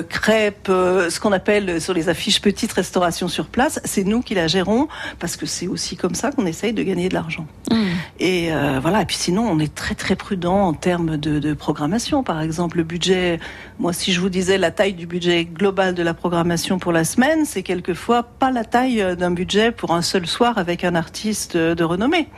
crêpes, 0.08 0.68
ce 0.68 1.20
qu'on 1.20 1.32
appelle 1.32 1.80
sur 1.80 1.92
les 1.92 2.08
affiches 2.08 2.40
petites 2.40 2.72
restauration 2.72 3.28
sur 3.28 3.46
place. 3.46 3.80
C'est 3.84 4.04
nous 4.04 4.22
qui 4.22 4.34
la 4.34 4.46
gérons 4.46 4.88
parce 5.18 5.36
que 5.36 5.46
c'est 5.46 5.66
aussi 5.66 5.96
comme 5.96 6.14
ça 6.14 6.30
qu'on 6.32 6.46
essaye 6.46 6.72
de 6.72 6.82
gagner 6.82 7.08
de 7.08 7.14
l'argent. 7.14 7.46
Mmh. 7.70 7.76
Et 8.20 8.50
voilà. 8.80 9.02
Et 9.02 9.04
puis 9.04 9.16
sinon, 9.16 9.46
on 9.48 9.58
est 9.58 9.74
très 9.74 9.94
très 9.94 10.16
prudent 10.16 10.62
en 10.62 10.72
termes 10.72 11.16
de, 11.16 11.38
de 11.38 11.54
programmation. 11.54 12.22
Par 12.22 12.40
exemple, 12.40 12.78
le 12.78 12.84
budget. 12.84 13.38
Moi, 13.78 13.92
si 13.92 14.12
je 14.12 14.20
vous 14.20 14.30
disais 14.30 14.56
la 14.56 14.70
taille 14.70 14.94
du 14.94 15.06
budget 15.06 15.44
global 15.44 15.94
de 15.94 16.02
la 16.02 16.14
programmation 16.14 16.78
pour 16.78 16.92
la 16.92 17.04
semaine, 17.04 17.44
c'est 17.44 17.62
quelquefois 17.62 18.22
pas 18.22 18.50
la 18.50 18.64
taille 18.64 19.16
d'un 19.16 19.30
budget 19.30 19.72
pour 19.72 19.92
un 19.92 20.02
seul 20.02 20.26
soir 20.26 20.58
avec 20.58 20.84
un 20.84 20.94
artiste 20.94 21.56
de 21.56 21.84
renommée. 21.84 22.28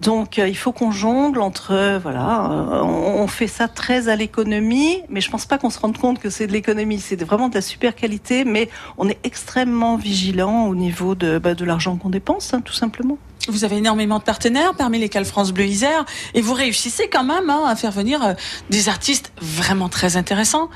Donc 0.00 0.38
euh, 0.38 0.48
il 0.48 0.56
faut 0.56 0.72
qu'on 0.72 0.90
jongle 0.90 1.40
entre 1.40 1.72
euh, 1.72 1.98
voilà, 1.98 2.50
euh, 2.50 2.82
on, 2.82 3.26
fait 3.26 3.46
ça 3.46 3.68
très 3.68 4.08
à 4.08 4.16
l'économie, 4.16 4.61
mais 5.08 5.20
je 5.20 5.30
pense 5.30 5.46
pas 5.46 5.58
qu'on 5.58 5.70
se 5.70 5.78
rende 5.78 5.98
compte 5.98 6.18
que 6.18 6.30
c'est 6.30 6.46
de 6.46 6.52
l'économie, 6.52 7.00
c'est 7.00 7.22
vraiment 7.22 7.48
de 7.48 7.54
la 7.54 7.60
super 7.60 7.94
qualité, 7.94 8.44
mais 8.44 8.68
on 8.98 9.08
est 9.08 9.18
extrêmement 9.24 9.96
vigilant 9.96 10.66
au 10.66 10.74
niveau 10.74 11.14
de, 11.14 11.38
bah, 11.38 11.54
de 11.54 11.64
l'argent 11.64 11.96
qu'on 11.96 12.10
dépense, 12.10 12.54
hein, 12.54 12.60
tout 12.60 12.72
simplement. 12.72 13.18
Vous 13.48 13.64
avez 13.64 13.76
énormément 13.76 14.18
de 14.18 14.24
partenaires, 14.24 14.74
parmi 14.74 14.98
lesquels 14.98 15.24
France 15.24 15.52
Bleu 15.52 15.66
Isère, 15.66 16.04
et 16.34 16.40
vous 16.40 16.54
réussissez 16.54 17.08
quand 17.08 17.24
même 17.24 17.50
hein, 17.50 17.64
à 17.66 17.74
faire 17.76 17.90
venir 17.90 18.36
des 18.70 18.88
artistes 18.88 19.32
vraiment 19.40 19.88
très 19.88 20.16
intéressants 20.16 20.68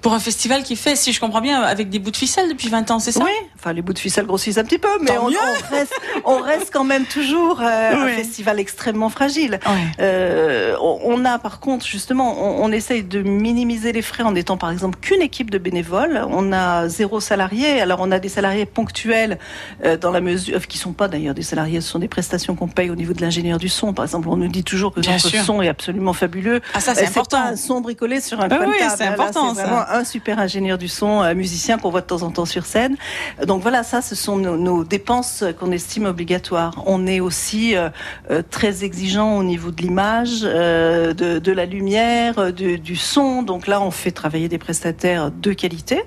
pour 0.00 0.14
un 0.14 0.20
festival 0.20 0.62
qui 0.62 0.76
fait, 0.76 0.94
si 0.94 1.12
je 1.12 1.20
comprends 1.20 1.40
bien, 1.40 1.60
avec 1.62 1.88
des 1.88 1.98
bouts 1.98 2.10
de 2.10 2.16
ficelle 2.16 2.48
depuis 2.48 2.68
20 2.68 2.90
ans, 2.90 2.98
c'est 2.98 3.12
ça? 3.12 3.24
Oui, 3.24 3.30
enfin 3.66 3.72
les 3.72 3.82
bouts 3.82 3.92
de 3.92 3.98
ficelle 3.98 4.26
grossissent 4.26 4.58
un 4.58 4.64
petit 4.64 4.78
peu, 4.78 4.88
mais 5.02 5.18
on, 5.18 5.26
reste, 5.26 5.94
on, 6.24 6.38
reste, 6.38 6.70
quand 6.72 6.84
même 6.84 7.04
toujours 7.04 7.60
euh, 7.60 7.92
un 7.94 8.08
festival 8.08 8.60
extrêmement 8.60 9.08
fragile. 9.08 9.58
Euh, 9.98 10.76
on, 10.80 11.24
a 11.24 11.38
par 11.38 11.58
contre, 11.58 11.84
justement, 11.84 12.62
on, 12.62 12.70
essaye 12.70 13.02
de 13.02 13.22
minimiser 13.22 13.92
les 13.92 14.02
frais 14.02 14.22
en 14.22 14.34
étant 14.34 14.56
par 14.56 14.70
exemple 14.70 14.98
qu'une 15.00 15.22
équipe 15.22 15.50
de 15.50 15.58
bénévoles. 15.58 16.24
On 16.30 16.52
a 16.52 16.88
zéro 16.88 17.20
salarié, 17.20 17.80
alors 17.80 17.98
on 18.02 18.12
a 18.12 18.18
des 18.18 18.28
salariés 18.28 18.66
ponctuels 18.66 19.38
euh, 19.84 19.96
dans 19.96 20.10
la 20.10 20.20
mesure, 20.20 20.66
qui 20.66 20.78
sont 20.78 20.92
pas 20.92 21.08
d'ailleurs 21.08 21.34
des 21.34 21.42
salariés, 21.42 21.80
ce 21.80 21.88
sont 21.88 21.98
des 21.98 22.08
prestations 22.08 22.54
qu'on 22.54 22.68
paye 22.68 22.90
au 22.90 22.96
niveau 22.96 23.14
de 23.14 23.20
l'ingénieur 23.20 23.58
du 23.58 23.68
son. 23.68 23.92
Par 23.92 24.04
exemple, 24.04 24.28
on 24.28 24.36
nous 24.36 24.48
dit 24.48 24.64
toujours 24.64 24.92
que 24.92 25.00
notre 25.00 25.44
son 25.44 25.60
est 25.60 25.68
absolument 25.68 26.12
fabuleux. 26.12 26.60
Ah 26.74 26.80
ça 26.80 26.94
c'est 26.94 27.08
important. 27.08 27.42
Pas 27.42 27.48
un 27.48 27.56
son 27.56 27.80
bricolé 27.80 28.20
sur 28.20 28.40
un 28.40 28.48
coin 28.48 28.66
oui, 28.66 28.76
c'est 28.96 29.04
important 29.04 29.54
ça 29.54 29.88
un 29.90 30.04
super 30.04 30.38
ingénieur 30.38 30.78
du 30.78 30.88
son, 30.88 31.20
un 31.20 31.34
musicien 31.34 31.78
qu'on 31.78 31.90
voit 31.90 32.00
de 32.00 32.06
temps 32.06 32.22
en 32.22 32.30
temps 32.30 32.44
sur 32.44 32.64
scène. 32.64 32.96
Donc 33.44 33.55
voilà, 33.60 33.82
ça, 33.82 34.02
ce 34.02 34.14
sont 34.14 34.36
nos, 34.36 34.84
dépenses 34.84 35.44
qu'on 35.58 35.70
estime 35.72 36.06
obligatoires. 36.06 36.82
On 36.86 37.06
est 37.06 37.20
aussi 37.20 37.76
euh, 37.76 37.88
euh, 38.30 38.42
très 38.48 38.84
exigeant 38.84 39.36
au 39.36 39.42
niveau 39.42 39.70
de 39.70 39.82
l'image, 39.82 40.40
euh, 40.42 41.12
de, 41.14 41.52
la 41.52 41.66
lumière, 41.66 42.52
du 42.52 42.96
son. 42.96 43.42
Donc 43.42 43.66
là, 43.66 43.80
on 43.80 43.90
fait 43.90 44.10
travailler 44.10 44.48
des 44.48 44.58
prestataires 44.58 45.30
de 45.30 45.52
qualité. 45.52 46.02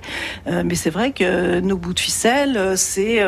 mais 0.47 0.75
c'est 0.75 0.89
vrai 0.89 1.11
que 1.11 1.59
nos 1.59 1.77
bouts 1.77 1.93
de 1.93 1.99
ficelle, 1.99 2.77
c'est, 2.77 3.23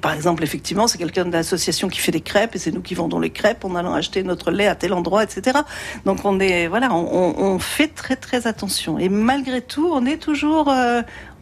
par 0.00 0.12
exemple, 0.12 0.42
effectivement, 0.42 0.86
c'est 0.88 0.98
quelqu'un 0.98 1.24
de 1.24 1.32
l'association 1.32 1.88
qui 1.88 2.00
fait 2.00 2.12
des 2.12 2.20
crêpes 2.20 2.54
et 2.54 2.58
c'est 2.58 2.72
nous 2.72 2.82
qui 2.82 2.94
vendons 2.94 3.20
les 3.20 3.30
crêpes 3.30 3.64
en 3.64 3.74
allant 3.74 3.94
acheter 3.94 4.22
notre 4.22 4.50
lait 4.50 4.66
à 4.66 4.74
tel 4.74 4.92
endroit, 4.92 5.22
etc. 5.22 5.58
Donc 6.04 6.24
on 6.24 6.40
est, 6.40 6.66
voilà, 6.66 6.92
on, 6.92 7.58
fait 7.58 7.88
très 7.88 8.16
très 8.16 8.46
attention. 8.46 8.98
Et 8.98 9.08
malgré 9.08 9.60
tout, 9.60 9.88
on 9.92 10.04
est 10.06 10.16
toujours, 10.16 10.72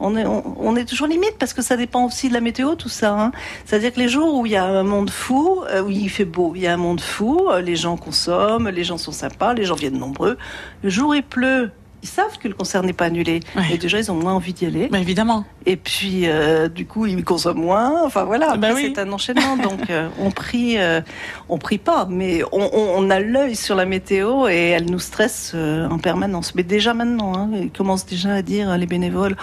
on, 0.03 0.17
est, 0.17 0.25
on, 0.27 0.77
est 0.77 0.85
toujours 0.85 1.07
limite 1.07 1.37
parce 1.39 1.55
que 1.55 1.63
ça 1.63 1.77
dépend 1.77 2.05
aussi 2.05 2.29
de 2.29 2.35
la 2.35 2.41
météo, 2.41 2.75
tout 2.75 2.89
ça. 2.89 3.13
Hein. 3.13 3.33
C'est-à-dire 3.65 3.93
que 3.93 4.01
les 4.01 4.09
jours 4.09 4.35
où 4.35 4.47
il 4.47 4.53
y 4.53 4.57
a 4.57 4.65
un 4.65 4.83
monde 4.83 5.11
fou, 5.11 5.63
euh, 5.71 5.83
où 5.83 5.91
il 5.91 6.11
fait 6.11 6.25
beau, 6.25 6.53
il 6.55 6.63
y 6.63 6.67
a 6.67 6.75
un 6.75 6.79
monde 6.79 7.01
fou, 7.01 7.49
euh, 7.51 7.61
les 7.61 7.77
gens 7.77 7.97
consomment, 7.97 8.69
les 8.69 8.85
gens 8.85 8.99
sont 8.99 9.13
sympas, 9.13 9.55
les 9.55 9.65
gens 9.65 9.77
viennent 9.77 9.99
nombreux. 9.99 10.37
Le 10.83 10.91
jour 10.91 11.15
il 11.15 11.23
pleut, 11.23 11.71
ils 12.03 12.09
savent 12.09 12.37
que 12.39 12.49
le 12.49 12.55
concert 12.55 12.83
n'est 12.83 12.93
pas 12.93 13.07
annulé. 13.07 13.41
Et 13.71 13.79
déjà, 13.79 13.99
ils 14.01 14.11
ont 14.11 14.17
moins 14.17 14.33
envie 14.33 14.53
d'y 14.53 14.67
aller. 14.67 14.89
Bah, 14.89 14.99
évidemment. 14.99 15.45
Et 15.67 15.77
puis, 15.77 16.23
euh, 16.27 16.69
du 16.69 16.85
coup, 16.85 17.07
ils 17.07 17.25
consomment 17.25 17.61
moins. 17.61 18.05
Enfin 18.05 18.25
voilà, 18.25 18.57
bah 18.57 18.71
c'est 18.75 18.99
un 18.99 19.13
enchaînement. 19.13 19.57
Donc, 19.63 19.89
euh, 19.89 20.09
on 20.19 20.33
prie, 20.33 20.79
euh, 20.79 21.01
on 21.49 21.59
prie 21.59 21.79
pas, 21.79 22.07
mais 22.11 22.43
on, 22.51 22.71
on, 22.75 23.09
a 23.11 23.21
l'œil 23.21 23.55
sur 23.55 23.77
la 23.77 23.87
météo 23.87 24.49
et 24.49 24.71
elle 24.71 24.91
nous 24.91 24.99
stresse 24.99 25.55
en 25.55 25.99
permanence. 25.99 26.57
Mais 26.57 26.65
déjà 26.65 26.93
maintenant, 26.93 27.35
hein, 27.37 27.51
ils 27.55 27.71
commencent 27.71 28.07
déjà 28.07 28.35
à 28.35 28.43
dire 28.43 28.77
les 28.77 28.87
bénévoles 28.87 29.37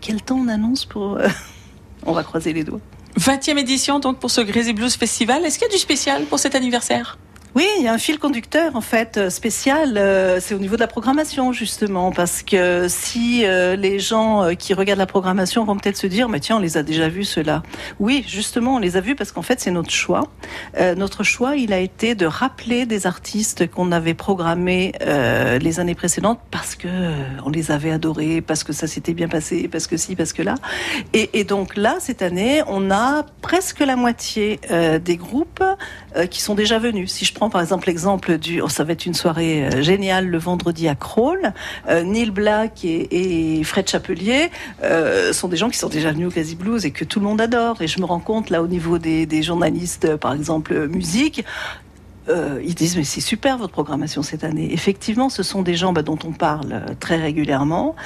quel, 0.00 0.22
temps 0.22 0.38
on 0.38 0.48
annonce 0.48 0.84
pour. 0.84 1.18
on 2.06 2.12
va 2.12 2.22
croiser 2.22 2.52
les 2.52 2.64
doigts. 2.64 2.80
20e 3.18 3.58
édition 3.58 3.98
donc 3.98 4.18
pour 4.18 4.30
ce 4.30 4.40
Greasy 4.40 4.72
Blues 4.72 4.94
Festival. 4.94 5.44
Est-ce 5.44 5.58
qu'il 5.58 5.68
y 5.68 5.70
a 5.70 5.74
du 5.74 5.80
spécial 5.80 6.24
pour 6.24 6.38
cet 6.38 6.54
anniversaire? 6.54 7.18
Oui, 7.54 7.66
il 7.78 7.84
y 7.84 7.88
a 7.88 7.92
un 7.92 7.98
fil 7.98 8.18
conducteur 8.18 8.76
en 8.76 8.80
fait 8.80 9.18
euh, 9.18 9.28
spécial. 9.28 9.98
Euh, 9.98 10.40
c'est 10.40 10.54
au 10.54 10.58
niveau 10.58 10.76
de 10.76 10.80
la 10.80 10.86
programmation 10.86 11.52
justement, 11.52 12.10
parce 12.10 12.42
que 12.42 12.86
si 12.88 13.44
euh, 13.44 13.76
les 13.76 13.98
gens 13.98 14.54
qui 14.58 14.72
regardent 14.72 15.00
la 15.00 15.06
programmation 15.06 15.62
vont 15.66 15.76
peut-être 15.76 15.98
se 15.98 16.06
dire, 16.06 16.30
mais 16.30 16.40
tiens, 16.40 16.56
on 16.56 16.60
les 16.60 16.78
a 16.78 16.82
déjà 16.82 17.10
vus 17.10 17.24
ceux-là. 17.24 17.62
Oui, 18.00 18.24
justement, 18.26 18.76
on 18.76 18.78
les 18.78 18.96
a 18.96 19.02
vus 19.02 19.14
parce 19.14 19.32
qu'en 19.32 19.42
fait 19.42 19.60
c'est 19.60 19.70
notre 19.70 19.90
choix. 19.90 20.28
notre 20.96 21.24
choix, 21.24 21.56
il 21.56 21.74
a 21.74 21.78
été 21.78 22.14
de 22.14 22.24
rappeler 22.24 22.86
des 22.86 23.06
artistes 23.06 23.70
qu'on 23.70 23.92
avait 23.92 24.14
programmés 24.14 24.92
les 25.60 25.80
années 25.80 25.94
précédentes 25.94 26.40
parce 26.50 26.74
que 26.74 26.88
on 27.44 27.50
les 27.50 27.70
avait 27.70 27.90
adorés, 27.90 28.40
parce 28.40 28.64
que 28.64 28.72
ça 28.72 28.86
s'était 28.86 29.14
bien 29.14 29.28
passé, 29.28 29.68
parce 29.68 29.86
que 29.86 29.96
si, 29.96 30.16
parce 30.16 30.32
que 30.32 30.42
là. 30.42 30.54
Et, 31.12 31.30
et, 31.38 31.44
donc 31.44 31.76
là, 31.76 31.96
cette 31.98 32.22
année, 32.22 32.62
on 32.66 32.90
a 32.90 33.24
presque 33.42 33.80
la 33.80 33.96
moitié 33.96 34.60
des 35.04 35.16
groupes 35.16 35.62
qui 36.30 36.40
sont 36.40 36.54
déjà 36.54 36.78
venus. 36.78 37.12
Si 37.12 37.24
je 37.24 37.34
par 37.50 37.60
exemple 37.60 37.86
l'exemple 37.86 38.38
du, 38.38 38.60
oh, 38.60 38.68
ça 38.68 38.84
va 38.84 38.92
être 38.92 39.06
une 39.06 39.14
soirée 39.14 39.64
euh, 39.64 39.82
géniale 39.82 40.26
le 40.26 40.38
vendredi 40.38 40.88
à 40.88 40.94
Crawl. 40.94 41.52
Euh, 41.88 42.02
Neil 42.02 42.30
Black 42.30 42.84
et, 42.84 43.62
Fred 43.64 43.88
Chapelier 43.88 44.50
euh, 44.82 45.32
sont 45.32 45.48
des 45.48 45.56
gens 45.56 45.70
qui 45.70 45.78
sont 45.78 45.88
déjà 45.88 46.12
venus 46.12 46.28
au 46.28 46.30
Crazy 46.30 46.56
Blues 46.56 46.84
et 46.84 46.90
que 46.90 47.04
tout 47.04 47.20
le 47.20 47.26
monde 47.26 47.40
adore. 47.40 47.80
Et 47.82 47.86
je 47.86 48.00
me 48.00 48.04
rends 48.04 48.20
compte 48.20 48.50
là 48.50 48.62
au 48.62 48.66
niveau 48.66 48.98
des, 48.98 49.42
journalistes, 49.42 50.16
par 50.16 50.34
exemple 50.34 50.86
musique, 50.88 51.44
ils 52.28 52.74
disent 52.74 52.96
mais 52.96 53.04
c'est 53.04 53.20
super 53.20 53.58
votre 53.58 53.72
programmation 53.72 54.22
cette 54.22 54.44
année. 54.44 54.72
Effectivement, 54.72 55.28
ce 55.28 55.42
sont 55.42 55.62
des 55.62 55.74
gens 55.74 55.92
bah, 55.92 56.02
dont 56.02 56.18
on 56.24 56.32
parle 56.32 56.82
très 57.00 57.16
régulièrement, 57.16 57.96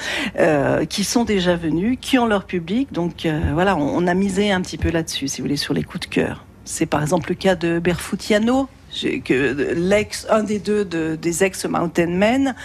qui 0.89 1.03
sont 1.03 1.25
déjà 1.25 1.55
venus, 1.55 1.97
qui 2.01 2.17
ont 2.17 2.25
leur 2.25 2.45
public. 2.45 2.91
Donc 2.91 3.27
voilà, 3.53 3.75
on, 3.75 4.03
on, 4.03 4.07
a 4.07 4.13
misé 4.13 4.51
un 4.51 4.61
petit 4.61 4.77
peu 4.77 4.89
là-dessus, 4.89 5.27
si 5.27 5.41
vous 5.41 5.45
voulez, 5.45 5.57
sur 5.57 5.73
les 5.73 5.83
coups 5.83 6.07
de 6.07 6.13
cœur. 6.13 6.45
C'est 6.65 6.85
par 6.85 7.01
exemple 7.01 7.29
le 7.29 7.35
cas 7.35 7.55
de 7.55 7.79
Berfoutiano, 7.79 8.67
que 9.23 9.73
l'ex, 9.75 10.25
un 10.29 10.43
des 10.43 10.59
deux 10.59 10.85
des 10.85 11.43
ex 11.43 11.65
Mountain 11.65 12.07
Men, 12.07 12.55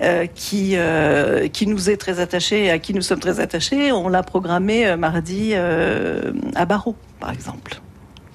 euh, 0.00 0.26
qui 0.26 0.72
euh, 0.76 1.48
qui 1.48 1.66
nous 1.66 1.90
est 1.90 1.96
très 1.96 2.20
attaché 2.20 2.64
et 2.64 2.70
à 2.70 2.78
qui 2.78 2.94
nous 2.94 3.02
sommes 3.02 3.20
très 3.20 3.40
attachés, 3.40 3.92
on 3.92 4.08
l'a 4.08 4.22
programmé 4.22 4.86
euh, 4.86 4.96
mardi 4.96 5.54
à 5.54 6.64
Barreau, 6.66 6.96
par 7.20 7.32
exemple. 7.32 7.80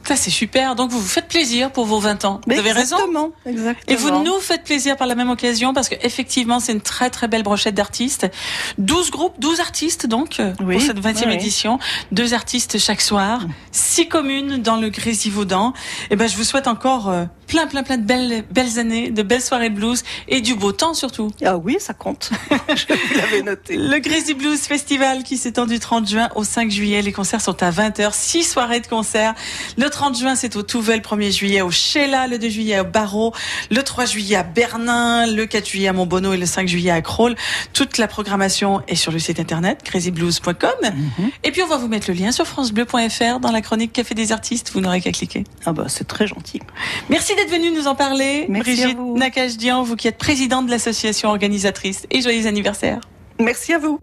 Ça, 0.08 0.16
c'est 0.16 0.32
super. 0.32 0.76
Donc, 0.76 0.90
vous 0.90 1.02
vous 1.02 1.08
faites 1.08 1.28
plaisir 1.28 1.70
pour 1.70 1.86
vos 1.86 2.00
20 2.00 2.24
ans. 2.24 2.40
Vous 2.48 2.58
avez 2.58 2.72
raison. 2.72 2.96
Exactement. 3.46 3.94
Et 3.94 3.98
vous 3.98 4.24
nous 4.24 4.40
faites 4.40 4.64
plaisir 4.64 4.96
par 4.96 5.06
la 5.06 5.16
même 5.16 5.30
occasion 5.30 5.74
parce 5.74 5.90
qu'effectivement, 5.90 6.62
c'est 6.62 6.72
une 6.72 6.80
très, 6.80 7.10
très 7.10 7.28
belle 7.28 7.44
brochette 7.44 7.76
d'artistes. 7.76 8.26
12 8.78 9.12
groupes, 9.12 9.36
12 9.40 9.60
artistes, 9.60 10.08
donc, 10.08 10.42
pour 10.58 10.82
cette 10.82 11.02
20e 11.02 11.30
édition. 11.30 11.78
Deux 12.14 12.34
artistes 12.34 12.78
chaque 12.78 13.02
soir. 13.02 13.42
Six 13.74 14.08
communes 14.08 14.62
dans 14.62 14.78
le 14.78 14.88
Grésivaudan. 14.88 15.74
Et 16.04 16.08
eh 16.12 16.16
ben, 16.16 16.30
je 16.30 16.38
vous 16.38 16.46
souhaite 16.46 16.70
encore 16.70 17.12
plein, 17.48 17.68
plein, 17.68 17.84
plein 17.84 17.98
de 17.98 18.06
belles, 18.06 18.44
belles 18.52 18.78
années, 18.80 19.10
de 19.10 19.24
belles 19.24 19.42
soirées 19.42 19.70
de 19.70 19.76
blues 19.76 20.04
et 20.28 20.42
du 20.42 20.56
beau 20.56 20.72
temps 20.72 20.94
surtout. 20.94 21.32
Ah 21.44 21.58
oui, 21.58 21.78
ça 21.80 21.94
compte. 21.94 22.30
Je 22.76 23.18
l'avais 23.18 23.42
noté. 23.42 23.78
Le 23.78 24.00
Crazy 24.00 24.34
Blues 24.34 24.60
Festival 24.60 25.24
qui 25.24 25.38
s'étend 25.38 25.66
du 25.66 25.80
30 25.80 26.08
juin 26.08 26.30
au 26.36 26.44
5 26.44 26.70
juillet. 26.70 27.02
Les 27.02 27.12
concerts 27.12 27.42
sont 27.42 27.64
à 27.64 27.72
20h. 27.72 28.12
Six 28.14 28.44
soirées 28.44 28.82
de 28.82 28.88
concerts. 28.88 29.34
Le 29.78 29.90
30 29.90 30.18
juin, 30.18 30.36
c'est 30.36 30.56
au 30.56 30.64
Touvel. 30.64 30.98
Le 30.98 31.02
1er 31.02 31.32
juillet 31.32 31.62
au 31.62 31.72
Sheila. 31.72 32.28
Le 32.28 32.38
2 32.38 32.50
juillet 32.50 32.80
au 32.80 32.86
Barreau. 32.86 33.34
Le 33.72 33.82
3 33.82 34.06
juillet 34.06 34.36
à 34.36 34.44
Bernin. 34.44 35.28
Le 35.28 35.46
4 35.46 35.68
juillet 35.68 35.88
à 35.88 35.94
Montbonneau 35.94 36.34
et 36.34 36.38
le 36.38 36.46
5 36.46 36.68
juillet 36.68 36.92
à 36.92 37.02
Crawl. 37.02 37.36
Toute 37.74 37.98
la 37.98 38.08
programmation 38.08 38.82
est 38.88 38.96
sur 38.96 39.12
le 39.12 39.20
site 39.20 39.40
internet 39.40 39.84
crazyblues.com. 39.84 40.72
Mhm. 40.84 41.30
Et 41.44 41.52
puis 41.52 41.62
on 41.62 41.68
va 41.68 41.78
vous 41.78 41.88
mettre 41.88 42.10
le 42.10 42.16
lien 42.16 42.32
sur 42.32 42.46
francebleu.fr 42.46 43.40
dans 43.40 43.52
la 43.52 43.62
chronique 43.62 43.94
Café 43.94 44.16
des 44.16 44.32
artistes. 44.32 44.72
Vous 44.74 44.82
n'aurez 44.82 45.02
qu'à 45.02 45.12
cliquer. 45.12 45.44
Ah 45.66 45.74
bah 45.74 45.86
c'est 45.88 46.08
très 46.08 46.28
gentil. 46.28 46.62
Merci 47.10 47.34
d'être 47.38 47.52
venue 47.52 47.72
nous 47.72 47.88
en 47.88 47.96
parler. 47.96 48.46
Merci 48.50 48.76
Brigitte 48.76 49.00
Nakajdian, 49.00 49.84
vous 49.84 49.96
qui 49.96 50.08
êtes 50.08 50.18
présidente 50.18 50.66
de 50.66 50.72
l'association 50.72 51.30
organisatrice. 51.30 52.06
Et 52.12 52.22
joyeux 52.22 52.48
anniversaire. 52.48 53.00
Merci 53.40 53.74
à 53.74 53.78
vous. 53.78 53.96